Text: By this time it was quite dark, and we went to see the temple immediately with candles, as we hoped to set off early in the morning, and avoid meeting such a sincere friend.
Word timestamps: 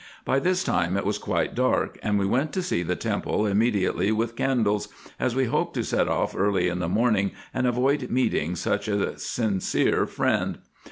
By 0.25 0.39
this 0.39 0.63
time 0.63 0.97
it 0.97 1.05
was 1.05 1.19
quite 1.19 1.53
dark, 1.53 1.99
and 2.01 2.17
we 2.17 2.25
went 2.25 2.53
to 2.53 2.63
see 2.63 2.81
the 2.81 2.95
temple 2.95 3.45
immediately 3.45 4.11
with 4.11 4.35
candles, 4.35 4.87
as 5.19 5.35
we 5.35 5.45
hoped 5.45 5.75
to 5.75 5.83
set 5.83 6.07
off 6.07 6.35
early 6.35 6.69
in 6.69 6.79
the 6.79 6.89
morning, 6.89 7.33
and 7.53 7.67
avoid 7.67 8.09
meeting 8.09 8.55
such 8.55 8.87
a 8.87 9.15
sincere 9.19 10.07
friend. 10.07 10.57